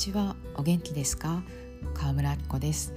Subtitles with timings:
[0.00, 0.34] ちは。
[0.54, 1.42] お元気ですか？
[1.92, 2.94] 川村明子です。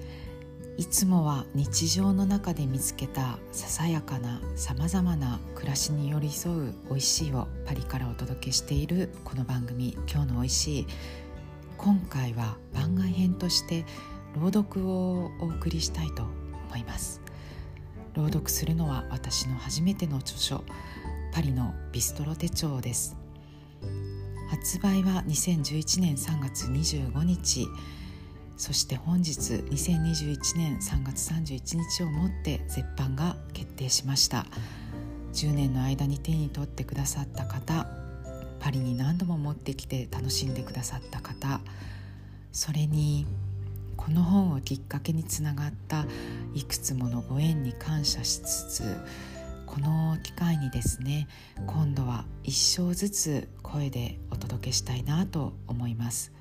[0.78, 10.88] いつもは日常の中で見つけたささやかなさまざまな暮らしに寄り添う美味しいをパリからお届けしているこの番組今日の美味しい。
[11.78, 13.83] 今回は番外編として
[14.40, 17.20] 朗読をお送りしたいと思います。
[18.13, 20.63] 朗読するのは私の初めての著書
[21.34, 23.17] パリのビストロ手帳です。
[24.53, 27.67] 発売は2011年3月25日。
[28.55, 34.45] そして本日2021年3月31日をもって絶版が決定しました。
[35.34, 37.88] 10年の間に手に取ってくださった方
[38.59, 41.59] パリに何度も持ってきて楽しんでくださった方
[42.51, 43.26] それに
[43.98, 46.05] この本をきっかけにつながった
[46.54, 48.98] いくつものご縁に感謝しつつ
[49.73, 51.27] この機会にですね
[51.66, 56.32] 今度は一生ずつ声でお届けしたいなと思います。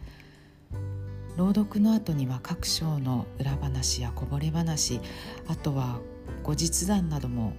[1.39, 5.01] 朗読の後には各章の裏話やこぼれ話
[5.49, 5.99] あとは
[6.43, 7.55] 後日談なども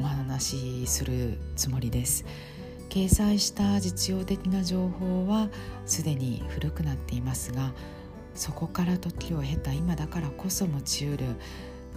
[0.00, 2.24] お話しするつもりです。
[2.88, 5.50] 掲載した実用的な情報は
[5.84, 7.74] すでに古くなっていますが
[8.34, 11.26] そこから時を経た今だからこそ持ちうる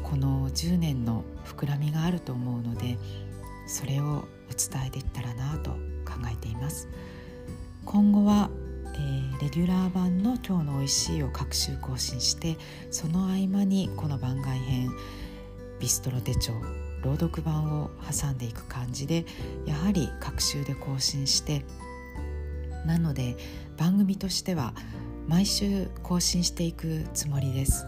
[0.04, 2.98] この10年の膨らみがあると思うので
[3.68, 6.88] それをお伝えできたらなと考えています。
[7.86, 8.50] 今後は、
[8.96, 12.58] えー、レギュラー版の「今日のおいしい」を各週更新して
[12.90, 14.90] その合間にこの番外編
[15.80, 16.54] 「ビストロ手帳」
[17.04, 19.26] 朗読版を挟んでいく感じで
[19.66, 21.64] やはり各週で更新して
[22.86, 23.38] なので
[23.78, 24.74] 番組としては
[25.28, 27.86] 毎週更新していくつもりです。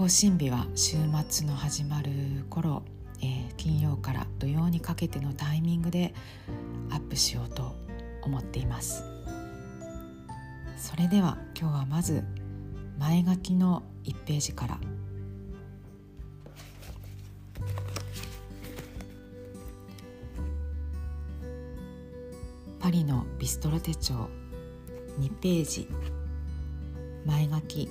[0.00, 0.96] 更新日は週
[1.28, 2.10] 末の始まる
[2.48, 2.84] 頃、
[3.20, 6.14] えー、金曜から土曜にかけてのタイミングで
[6.88, 7.76] アップしようと
[8.22, 9.04] 思っています。
[10.78, 12.24] それでは今日はまず
[12.98, 14.78] 前書きの1ページから。
[22.78, 24.30] パリのビストロ手帳
[25.18, 25.86] 2ページ。
[27.26, 27.90] 前書き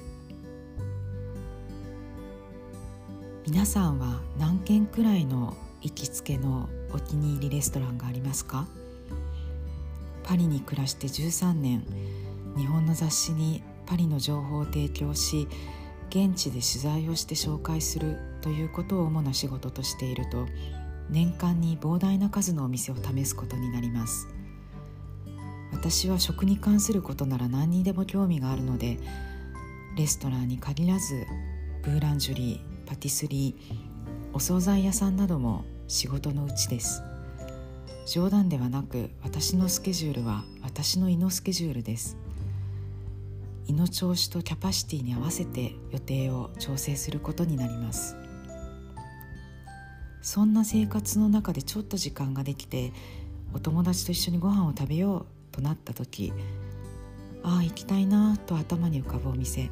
[3.52, 8.68] 皆さんは何軒くらいの行きつけのお気に入りレストランがありますか？
[10.24, 11.84] パリに暮らして13年
[12.56, 15.48] 日本の雑誌にパリの情報を提供し
[16.10, 20.46] 現地で取材をして紹介するということを主な仕事としていると
[21.10, 24.28] 年間に膨大な数のお店を試すことになります。
[25.74, 29.00] 私は食に関することなら何にでも興味があるので
[29.98, 31.26] レストランに限らず
[31.82, 37.04] ブーランジュリーパティスリーお惣菜屋さんなども仕事のうちです。
[38.08, 42.18] 冗談ではなく私のスケジュールは私の胃のスケジュールです。
[43.68, 48.16] 胃の調子とキャパシティに合わせて予定を調整することになります。
[50.24, 52.92] そんな生活の中でちょっと時間ができて
[53.54, 56.34] お友達と一緒にご飯を食べようとなった時
[57.44, 59.70] ああ行きたいなと頭に浮かぶお店。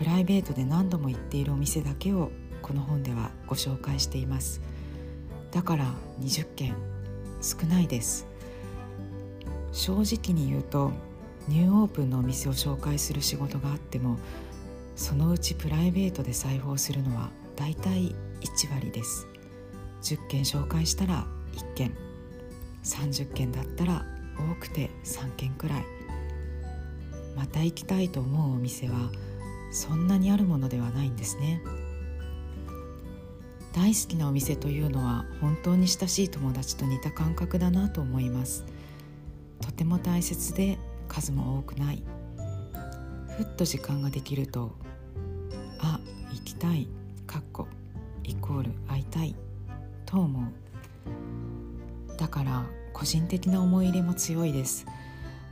[0.00, 2.30] プライベートで何度も行っているお店だけを
[2.62, 4.62] この本ではご紹介しています。
[5.50, 6.74] だから20件。
[7.42, 8.26] 少ないです。
[9.72, 10.90] 正直に言うと
[11.48, 14.18] ニューオープンのお店を紹介する仕事があっても
[14.96, 19.26] そのうちプライベートで裁縫するのはだいたい1割です。
[20.00, 21.94] 10件紹介したら1件。
[22.84, 24.06] 30件だったら
[24.38, 25.84] 多くて3件くらい。
[27.36, 29.10] また行きたいと思うお店は
[29.70, 31.62] そんなにあるものではないんですね。
[33.72, 38.64] 大好きなお店というのは本当に親しい友達と似た感覚だなと思います。
[39.60, 40.78] とても大切で
[41.08, 42.02] 数も多くない。
[43.36, 44.72] ふっと時間ができると
[45.78, 46.00] あ
[46.32, 46.88] 行きたい。
[47.26, 47.68] かっこ
[48.24, 49.36] イコール会いたい。
[50.04, 52.16] と思う。
[52.16, 54.84] だから個人的な思い入れも強いです。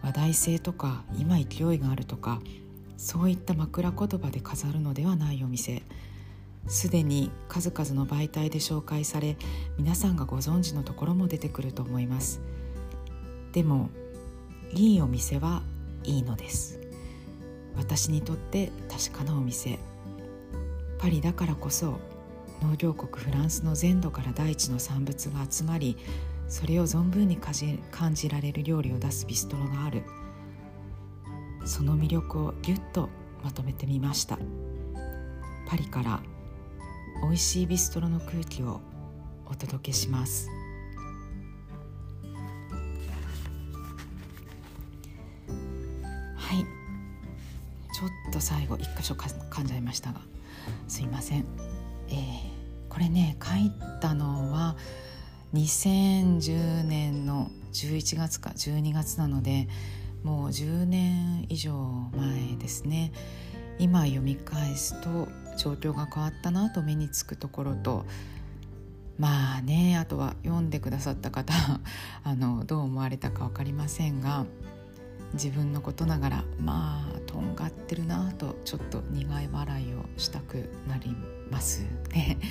[0.03, 2.41] 話題性とか今勢いがあるとか
[2.99, 5.83] そういった枕言葉で飾るのではないお店。
[6.67, 9.39] すでに数々の媒体で紹介され
[9.79, 12.41] 皆さんがご存知のところも出てくると思います。
[13.53, 13.89] でも
[14.75, 15.63] いいお店は
[16.05, 16.81] いいのです。
[17.77, 19.79] 私にとって確かなお店。
[20.99, 22.01] パリだからこそ
[22.61, 25.97] 農業国フランスの全土から大地の産物が集まり
[26.49, 30.03] それを存分に感じられる料理を出すビストロがある。
[31.69, 33.11] その魅力をぎゅっと
[33.45, 34.39] まとめてみました。
[35.69, 36.23] パリから
[37.23, 38.81] 美味しいビストロの空気を
[39.45, 40.49] お届けします。
[46.37, 46.65] はい。
[47.95, 50.23] ちょっと最後1箇所か噛んじゃいましたが。
[50.89, 51.45] すいません、
[52.09, 52.17] えー、
[52.89, 53.71] これね書い
[54.01, 54.77] たのは
[55.55, 59.69] 2010年の11月か12月なので
[60.23, 61.73] もう10年以上
[62.17, 63.13] 前ですね
[63.79, 68.05] 今読み返すと状況が変わったなと目につくところと
[69.19, 71.53] まあねあとは読んでくださった方
[72.25, 74.47] あのどう思われたか分かりませんが
[75.35, 81.15] 自分のことながらまあとんがってるなとちょっと苦い笑いをしたくなり
[81.51, 82.39] ますね。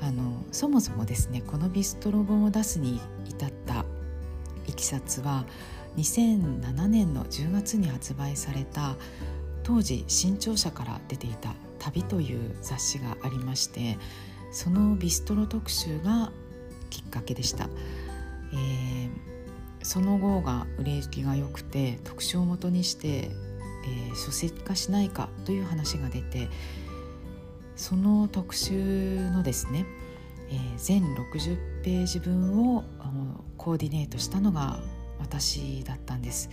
[0.00, 3.84] あのそもそもですねこのビストロ本を出すに至った
[4.66, 5.46] いきさつは
[5.96, 8.96] 2007年の10月に発売された
[9.62, 13.98] 当時新潮社から出ていた「旅」という雑誌がありまして
[14.50, 16.32] そのビストロ特集が
[16.90, 17.68] きっかけでした。
[18.54, 19.10] えー、
[19.82, 26.50] その後が売れ行きが良くて特集をもとにして、えー、書籍化しないかという話が出て
[27.76, 29.86] その特集のですね、
[30.50, 32.84] えー、全60ページ分を
[33.56, 34.78] コーディネートしたのが
[35.22, 36.50] 私だったんです。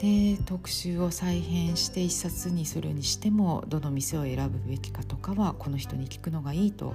[0.00, 6.94] で特集を再編して一冊にするにしてもどの店を選ぶべきかとかはこの人に聞くのがいいと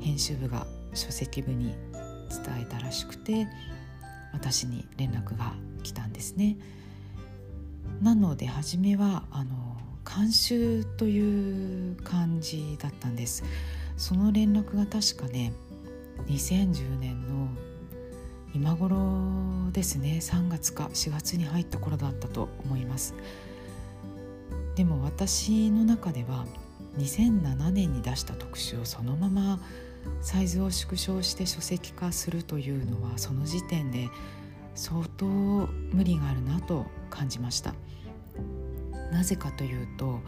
[0.00, 1.74] 編集部が書籍部に
[2.28, 3.46] 伝えたらしくて
[4.34, 6.58] 私に連絡が来たんですね。
[8.02, 9.78] なので初めはあの
[10.08, 13.44] 監修という感じだったんです
[13.96, 15.52] その連絡が確かね
[16.26, 17.48] 2010年の
[18.54, 23.14] 今頃ですね3月か4月に入った頃だったと思います。
[24.74, 26.46] でも私の中では
[26.98, 29.60] 2007年に出した特集をそのまま
[30.20, 34.08] サイズを縮小して書籍化するというのはその時点で
[34.74, 37.74] 相当無理があるなと感じました。
[39.12, 40.20] なぜかというと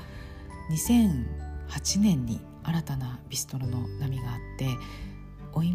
[0.70, 4.68] 2008年に新たなビストロの波があって
[5.52, 5.74] おい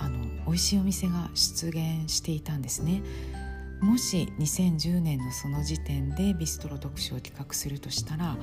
[0.00, 3.02] あの美味しいお店が出現していたんですね。
[3.80, 8.36] もし2010年のその時点でビストロ特集を企画するとしたら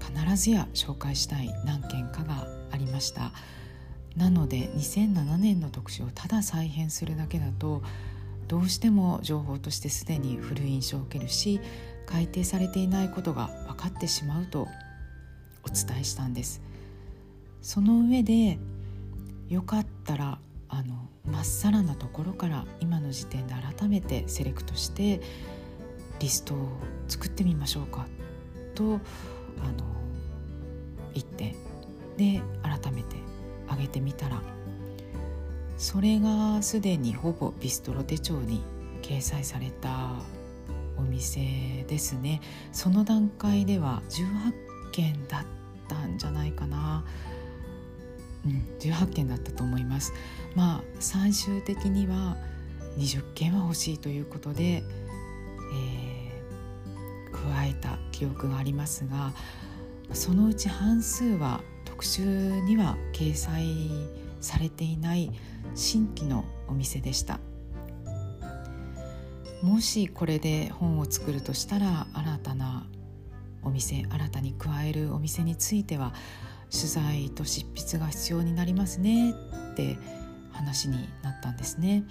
[0.00, 3.32] 必ずや紹介したい何件かがありました。
[4.16, 7.82] なので2007年の特集をただ再編するだけだと
[8.48, 11.60] どうしても情報としてすでに古い印象を受けるし
[12.04, 14.68] 改定されていないことが分かってしまうと
[15.64, 16.60] お伝えしたんです。
[17.62, 18.58] その上で
[19.48, 20.38] よかったら
[20.72, 20.94] あの
[21.30, 25.20] まっさらなところから今の時点で改めてセレクトして
[26.18, 26.68] リストを
[27.08, 28.06] 作ってみましょうか
[28.74, 28.98] とあの
[31.12, 31.54] 言って
[32.16, 33.16] で改めて
[33.68, 34.40] あげてみたら
[35.76, 38.62] それがすでにほぼビストロ手帳に
[39.02, 40.14] 掲載された
[40.96, 42.40] お店ですね。
[42.70, 45.44] その段階では18件だっ
[45.88, 47.04] たんじゃないかな。
[48.44, 50.12] うん、18件だったと思います。
[50.54, 52.36] まあ最終的には
[52.98, 54.82] 20件は欲しいということで、
[55.74, 59.32] えー、加えた記憶がありますが
[60.12, 63.88] そのうち半数は特集には掲載
[64.40, 65.30] されていない
[65.74, 67.40] 新規のお店でした。
[69.62, 72.84] もしこれで本を作るとしたら新たな
[73.62, 76.12] お店新たに加えるお店については
[76.72, 79.34] 取材と執筆が必要になりますね
[79.72, 79.98] って
[80.52, 82.04] 話になったんですね。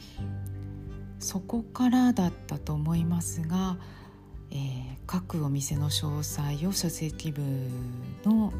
[1.19, 3.77] そこからだったと思いますが、
[4.49, 4.57] えー、
[5.05, 7.41] 各お店の詳細を書籍部
[8.25, 8.51] の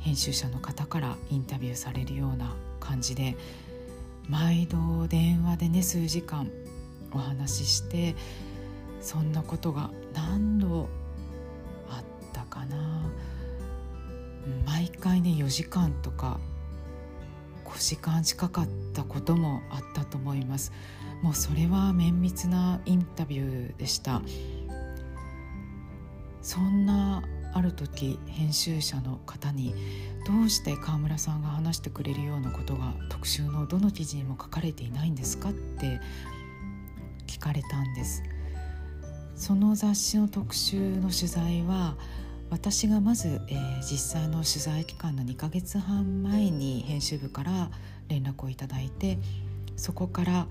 [0.00, 3.36] 編集者の方からインタビューされるような感じで
[4.28, 6.50] 毎度電話でね数時間
[7.12, 8.14] お話しして
[9.00, 10.88] そんなことが何度
[11.88, 13.08] あったかな
[14.64, 16.38] 毎回ね4時間とか
[17.64, 20.72] 5時間近かったこともあったと思います。
[21.22, 24.22] もうそれは綿密なインタビューでした。
[26.42, 27.22] そんな
[27.54, 29.74] ある時編集者の方に
[30.26, 36.00] どうして川村さんが話してくれるようなことが特集のどの記事にも書かれていないんですかって
[37.26, 38.22] 聞かれたんです。
[39.34, 41.96] その雑誌の特集の取材は
[42.50, 47.70] 私がまず、えー、実際の取材期間の2ヶ月半前に編集部から
[48.08, 49.18] 連絡をいただいて
[49.76, 50.46] そこから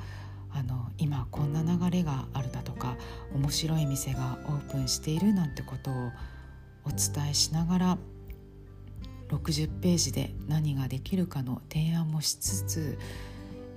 [0.51, 2.95] あの今こんな流れがあるだとか
[3.33, 6.11] 面白い店がオープンしているなんてことを
[6.85, 7.97] お伝えしながら
[9.29, 12.97] 60ページで何ができるかの提案もしつつ、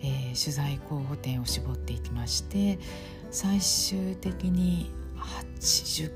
[0.00, 2.78] えー、取材候補点を絞っていきまして
[3.30, 6.12] 最終的に80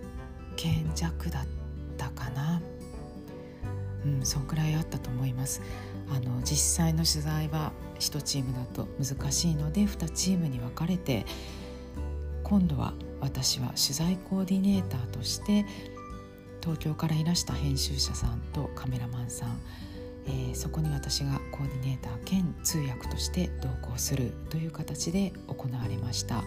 [0.57, 1.62] 件弱だった
[2.03, 2.61] たかな。
[4.05, 5.63] うんそんくらいあったと思います。
[6.11, 11.25] あの実際の取材は1チームだと難しいので2チームに分かれて
[12.43, 15.65] 今度は私は取材コーディネーターとして
[16.61, 19.61] 東京からいらした編集者さんとカメラマンさん、
[20.27, 26.43] えー、そこに私がコーディネーター兼通訳として同行するという形で行われました。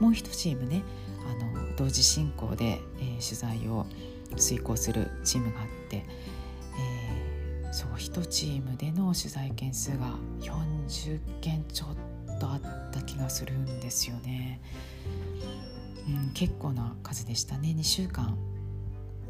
[0.00, 0.82] もう一チームね
[1.26, 3.86] あの同時進行で、えー、取材を
[4.36, 6.04] 遂行するチームがあって、
[6.78, 14.60] えー、そう1チームでの取材件数が40件ちょっとあった気がするんですよね。
[16.08, 17.74] うん、結構な数でしたね。
[17.76, 18.36] 2週間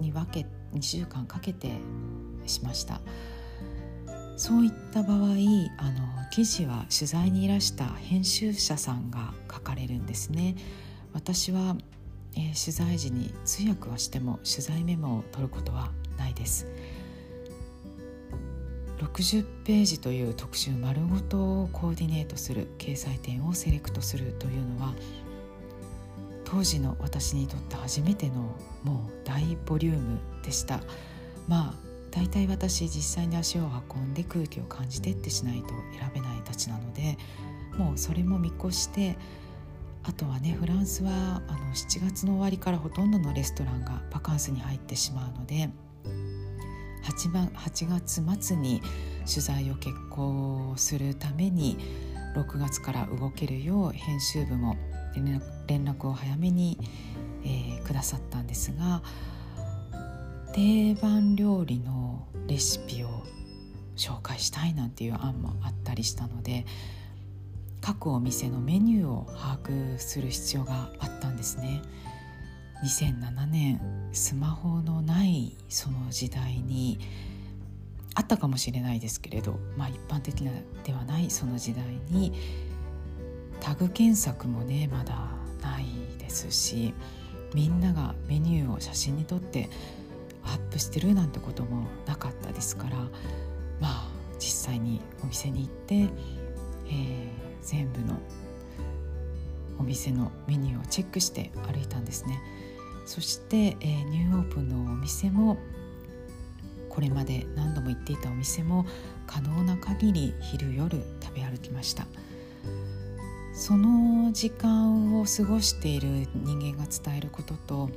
[0.00, 1.70] に分け2週間かけて
[2.46, 3.00] しました。
[4.36, 5.36] そういった場合あの
[6.30, 10.56] 記事は取材にいらした編集者さんが書かれるんですね。
[11.14, 11.76] 私は、
[12.36, 16.66] えー、取材時に通訳はしても取材メモを取ることはないです。
[18.98, 24.94] 60ページという特集丸ごとをコーディネートする掲載点をセレクトするというのは
[26.44, 30.80] 当時の私にとって初めてのもう大ボリュームでした。
[31.48, 37.18] まあ大体私実際に足を運んで空気を感じてってしないと選べないたちなので
[37.76, 39.18] もうそれも見越して
[40.08, 45.68] あとはねフランスはあの7月の終わりからほとんどのレストランがバカンスに入ってしまうので
[47.02, 48.80] 8, 番8月末に
[49.28, 51.76] 取材を決行するために
[52.36, 54.76] 6月から動けるよう編集部も
[55.66, 56.78] 連絡を早めに、
[57.44, 59.02] えー、くださったんですが
[60.52, 63.24] 定番料理のレシピを
[63.96, 66.64] 紹介したいなんていう案もあったりしたので
[67.86, 71.82] 各お店のメニューを把握する必要があったんですね。
[72.84, 73.80] 2007年
[74.12, 76.98] スマホのないその時代に
[78.16, 80.50] あったかもしれないですけれど、まあ、一般的な
[80.82, 82.32] ではないその時代に
[83.60, 85.28] タグ検索もねまだ
[85.62, 85.84] ない
[86.18, 86.92] ですし
[87.54, 89.70] みんながメニューを写真に撮って
[90.42, 93.08] アップしてるなんてこともなかったですからま
[93.82, 94.08] あ
[94.40, 98.18] 実際にお店に行って、えー、全部の
[99.78, 102.40] お店のメニューをチェックして歩いたんですね。
[103.04, 105.58] そして、えー、ニューオープンのお店も
[106.88, 108.86] これまで何度も行っていたお店も
[109.26, 112.06] 可能な限り昼夜食べ歩きました。
[113.56, 117.90] その時間を過ごしている人間が伝えることと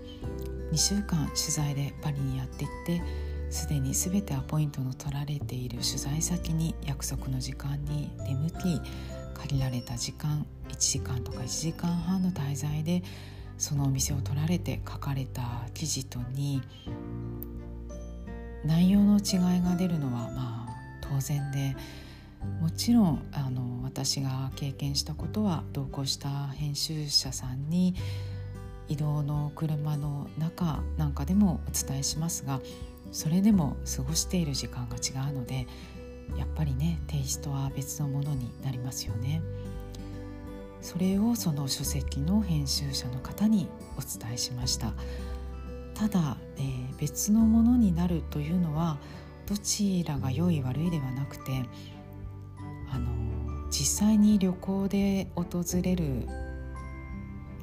[0.71, 3.01] 2週間取材でパリにやっていって
[3.49, 8.81] すでに全てアポイントの取られている取材先に約束の時間に出向き
[9.41, 13.03] 限られた時間1時間とか1時間半の滞在で
[13.57, 15.41] そのお店を取られて書かれた
[15.73, 16.61] 記事とに
[18.63, 20.67] 内容の違いが出るのはまあ
[21.01, 21.75] 当然で
[22.61, 27.95] もちろんあの私が経験したことは同行した編集者さんに
[28.87, 32.59] 移動の車の中なんかでもお伝えしますが
[33.11, 35.67] それでも過ごしている時間が違うので
[36.37, 39.41] やっぱりねテイストは別のものになりますよね。
[40.81, 43.67] それをその書籍の編集者の方に
[43.97, 44.93] お伝えしました
[45.93, 48.97] ただ、えー、別のものになるというのは
[49.45, 51.65] どちらが良い悪いではなくて
[52.91, 53.09] あの
[53.69, 56.27] 実際に旅行で訪れる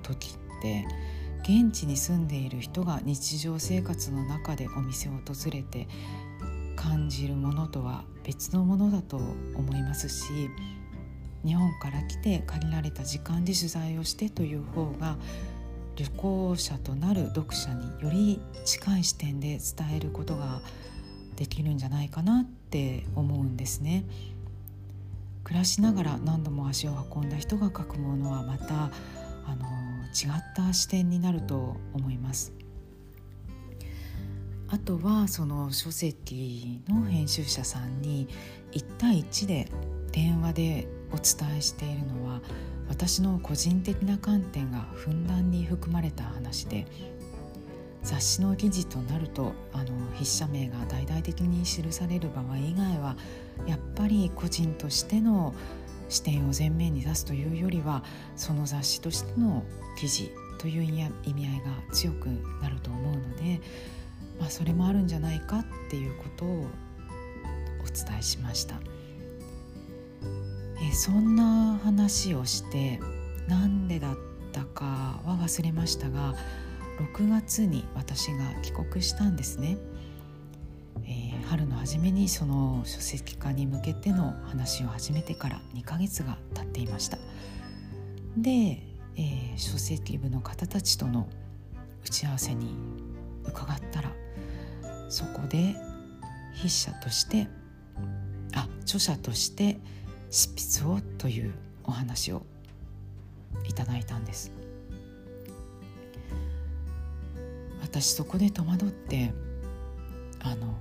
[0.02, 0.86] 時って
[1.42, 5.88] 現地に住んでいる人が日常生活の中でお店を訪れて
[6.76, 10.50] 感じるものとは別のものだと思いますし
[11.44, 15.16] 日本から来て限られた時間で取材をしてという方が
[15.96, 20.60] 旅行者となる読者により近い視点で伝えることが
[21.36, 24.04] できるんじゃないかなって思うんですね。
[25.44, 28.90] 暮らしながら何度も足を運んだ人が書くものはまた
[29.46, 29.64] あの
[30.12, 32.55] 違った視点になると思います。
[34.68, 38.28] あとはその書籍の編集者さんに
[38.72, 39.68] 1対1で
[40.10, 42.40] 電話でお伝えしているのは
[42.88, 46.86] 私の個人的な観点がふんだんに含まれた話で
[48.02, 53.16] 雑誌の記事となるとあの筆者名が大々的に記される場合以外は
[53.66, 55.54] やっぱり個人としての
[56.08, 58.04] 視点を前面に出すというよりは
[58.36, 59.64] その雑誌としての
[59.98, 61.12] 記事という意味合い
[61.60, 62.26] が強く
[62.62, 63.60] なると思うので、
[64.38, 68.76] まあ、それもあるんじゃないかっていうことをお伝えしました。
[70.82, 73.00] えそんな話をして
[73.48, 74.16] なんでだっ
[74.52, 76.34] たかは忘れましたが
[77.14, 79.78] 6月に私が帰国したんですね。
[81.04, 87.18] えー、春の初めにその書籍化に向けての話を始めてから2ヶ月が経っていました
[88.36, 88.50] で、
[89.16, 91.28] えー、書籍部の方たちとの
[92.04, 92.74] 打ち合わせに
[93.44, 94.10] 伺ったら
[95.08, 95.76] そこで
[96.56, 97.48] 筆者として
[98.54, 99.78] あ著者として
[100.30, 102.42] 執筆をというお話を
[103.68, 104.52] いただいたんです。
[107.82, 109.32] 私そこで戸惑って
[110.40, 110.74] あの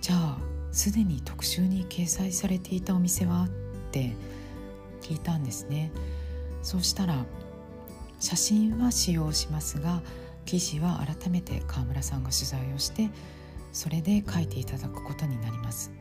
[0.00, 0.38] じゃあ
[0.72, 3.48] すでに特集に掲載されていたお店はっ
[3.92, 4.14] て
[5.02, 5.92] 聞いたんですね。
[6.62, 7.24] そうしたら
[8.18, 10.02] 写真は使用しますが
[10.44, 13.10] 記事は改めて川村さんが取材をして
[13.72, 15.92] それで書いていただくことになります。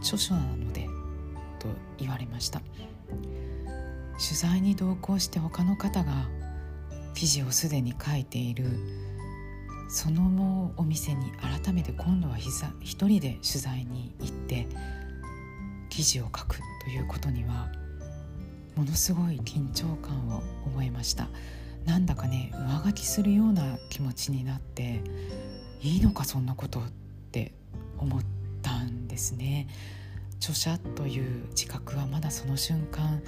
[0.00, 0.88] 著書なので
[1.58, 2.60] と言われました。
[4.18, 6.28] 取材に同行して他の方が
[7.14, 8.64] 記事をすでに書いている
[9.88, 14.68] そのお店に改めて今度は一人で取材に行って
[15.88, 17.68] 記事を書くということには
[18.76, 21.28] ものすごい緊張感を覚えました。
[21.84, 25.02] なんだかね上書きするような気持ちになって
[25.82, 26.82] いいのかそんなことっ
[27.32, 27.52] て
[27.98, 28.20] 思っ
[28.62, 29.66] たんですね。
[30.38, 33.22] 著者という自覚はまだその瞬間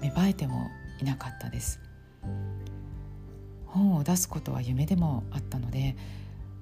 [0.00, 1.80] 芽生えてもいなかったです。
[3.66, 5.96] 本を出すことは夢でもあったので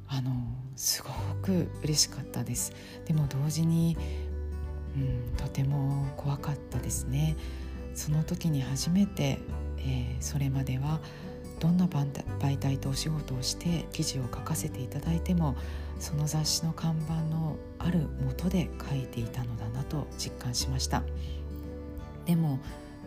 [0.08, 0.32] あの
[0.76, 1.10] すご
[1.42, 2.72] く嬉しかったです。
[3.04, 3.96] でも同時に、
[4.96, 7.36] うん、とても怖かったですね。
[7.94, 9.38] その時に初めて、
[9.78, 11.00] えー、それまでは
[11.60, 15.56] どんな媒体とお仕事をして記事を書かせていただいても
[15.98, 21.04] その雑誌の看板のあるもとで書いていたのだなと実感しました。
[22.26, 22.58] でも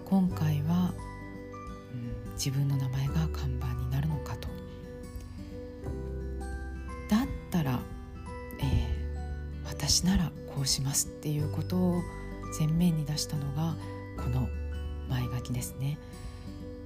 [0.06, 0.94] 今回は、
[1.94, 4.48] うん、自分の名前が看板になるのかと。
[7.10, 7.79] だったら、
[8.60, 12.01] えー、私ならこうしますっていうことを
[12.58, 13.75] 前面に出したのが
[14.24, 14.48] この
[15.10, 15.98] 前書きですね。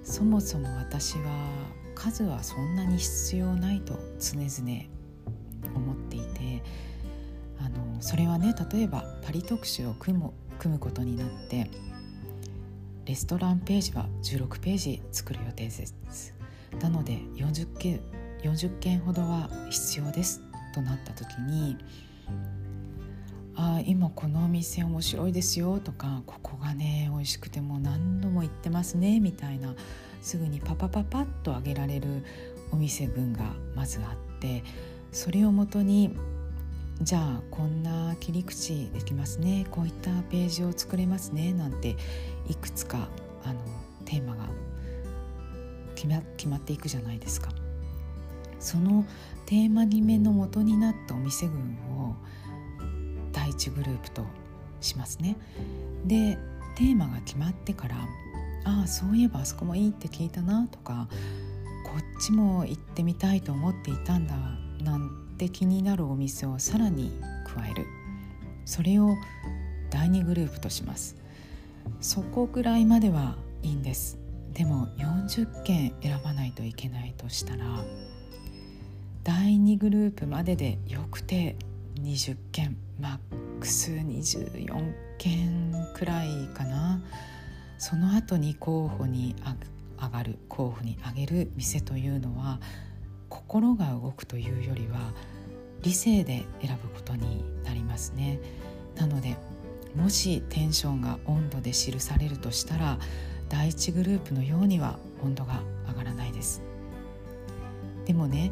[0.10, 1.50] そもそも私は
[1.94, 4.86] 数はそんなに必要ないと常々
[5.76, 6.64] 思っていて
[7.60, 11.70] あのそれはね例えばパリ特集を組む組むことになって
[13.06, 16.34] レストランページは16ページ作る予定です。
[16.82, 18.02] なので40件
[18.42, 20.42] ,40 件ほどは必要です
[20.74, 21.78] となった時に
[23.62, 29.76] あ今このお店面白いですよとかここがね美味しくてもう何度も行ってますねみたいな
[30.22, 32.24] すぐにパパパパッと挙げられる
[32.72, 33.44] お店群が
[33.76, 34.64] まずあって
[35.12, 36.16] それをもとに
[37.02, 41.98] じゃあこんな切り口できますねこういったページを作れますねなんて
[42.48, 43.10] いくつか
[43.44, 43.60] あの
[44.06, 44.46] テーマが
[45.96, 47.50] 決ま決まっていくじゃないですか。
[48.60, 49.06] その
[49.46, 51.56] テーマ決めの元になったお店群
[51.98, 52.16] を
[53.60, 54.26] 第一グループと
[54.80, 55.36] しますね。
[56.06, 56.38] で
[56.76, 57.98] テーマが決まってから
[58.64, 61.10] ああそういえばあそこもいいって聞いたなとか
[61.84, 64.36] こっちも行ってみたいと思っていたんだ
[64.82, 67.12] なんて気になるお店をさらに
[67.46, 67.86] 加える。
[68.64, 69.18] それを
[69.90, 71.18] 第2グループとします。
[72.00, 74.18] そこぐらいまではいいんです。
[74.54, 77.66] でも40件選ばないといけないとしたら
[79.24, 81.58] 第2グループまででよくて
[82.04, 87.02] 20件マックス24件くらいかな。
[87.78, 89.36] その後に候補に
[90.02, 92.60] 上がる候補に上げる店というのは
[93.30, 95.14] 心が動くというよりは
[95.82, 98.40] 理性で選ぶことになりますね。
[98.96, 99.38] なので
[99.96, 103.00] もしテンションが温度で記されるとしたら
[103.48, 106.62] 第一グループのようには温度が上がらないです。
[108.06, 108.52] でもね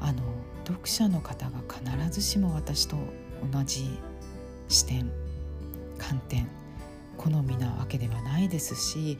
[0.00, 0.22] あの
[0.66, 2.96] 読者の方が必ずしも私と
[3.52, 3.98] 同じ
[4.68, 5.10] 視点
[5.98, 6.48] 観点
[7.16, 9.18] 好みなわけではないですし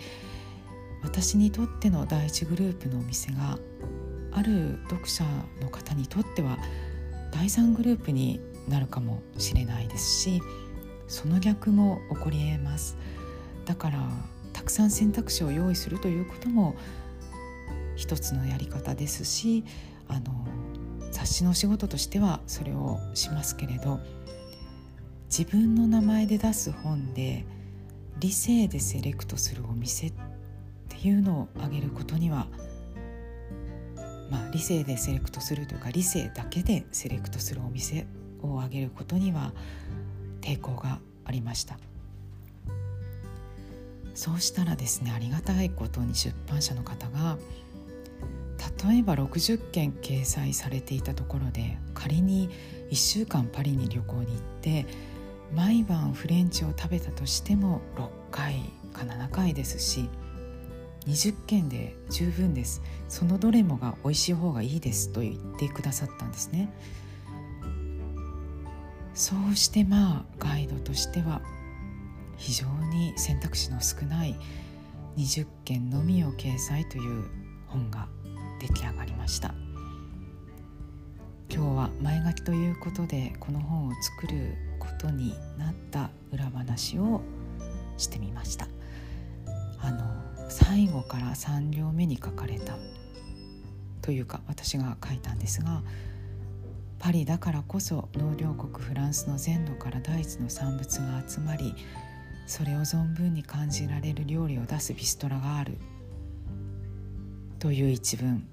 [1.02, 3.58] 私にとっての第一グループのお店が
[4.32, 5.24] ある読者
[5.60, 6.58] の方にとっては
[7.30, 10.40] 第3グループになるかもしれないですし
[11.06, 12.96] その逆も起こりえます。
[13.66, 13.98] だから
[14.52, 16.74] たくさん選択肢を用意するということも
[17.96, 19.64] 一つのやり方ですし
[20.08, 20.46] あの
[21.14, 24.00] 雑誌の仕事としてはそれをしますけれど
[25.26, 27.46] 自分の名前で出す本で
[28.18, 30.12] 理性でセレクトするお店っ
[30.88, 32.48] ていうのを挙げることには
[34.30, 38.06] まあ、理性でセレクトするというか理性だけでセレクトするお店
[38.42, 39.52] を挙げることには
[40.40, 41.78] 抵抗がありました。
[44.14, 47.36] そうしたらですねありがたいことに出版社の方が
[48.86, 52.50] 例えば60件掲載されていたところで仮に
[52.90, 54.86] 1週間パリに旅行に行って
[55.54, 58.60] 毎晩フレンチを食べたとしても6回
[58.92, 60.08] か7回ですし
[61.06, 62.82] 20件で十分です。
[63.08, 66.72] そのどれもが美味しい方がいいですと言ってくださったんですね。
[69.12, 71.42] そうしてまあガイドとしては
[72.36, 74.34] 非常に選択肢の少ない
[75.16, 77.24] 20件のみを掲載という
[77.66, 78.08] 本が
[78.66, 79.54] 出来上がりました。
[81.50, 87.20] 今日は前書きということでこの本を作ることになった裏話を
[87.98, 88.68] してみました。
[89.80, 92.78] あの最後から3行目に書かれた
[94.00, 95.82] というか私が書いたんですが
[96.98, 101.74] パリだからこそ農業国フランスの全土から大地の産物が集まり
[102.46, 105.76] それを存分に感じられる料理を出すビストラがある
[107.58, 108.46] という一文。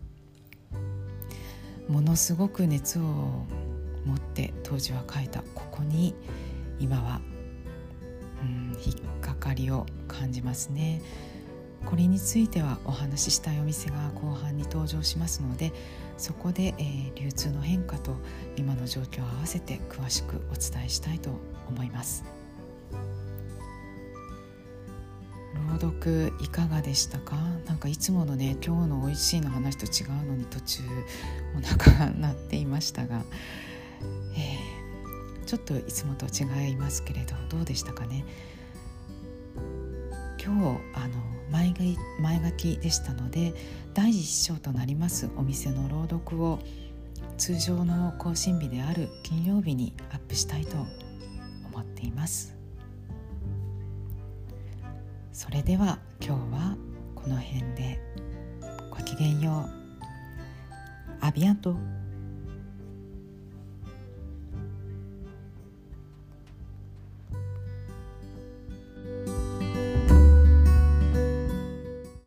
[1.91, 3.01] ものすごく熱を
[4.05, 6.15] 持って当時は書いたここに
[6.79, 7.19] 今は
[8.41, 11.01] うん引っかかりを感じますね。
[11.85, 15.73] これについてはお話ししたいお店が後半に登場しますので
[16.15, 18.15] そこで、えー、流通の変化と
[18.55, 21.31] 今の状況を合わせて詳しくお伝えしたいと
[21.67, 22.23] 思います。
[25.53, 27.35] 朗読いかがでしたか？
[27.65, 30.83] なんかいつものね今日の美味しいの話と違うのに途中
[31.57, 33.23] お腹が鳴っていましたが、
[34.35, 38.25] えー、ちょっといつもと違いますけれどどうでしたかね？
[40.43, 41.15] 今日あの
[41.51, 41.73] 前
[42.19, 43.53] 前書きでしたので
[43.93, 46.59] 第一章となりますお店の朗読を
[47.37, 52.60] 通常の更新日である金曜日にアップしたいと思っています。
[55.41, 56.77] それでは今日は
[57.15, 57.99] この辺で
[58.91, 59.69] ごきげんよう。
[61.19, 61.75] アビアント